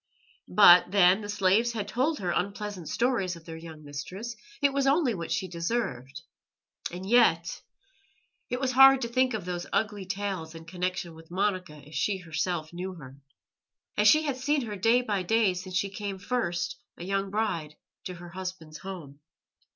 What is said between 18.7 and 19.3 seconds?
home.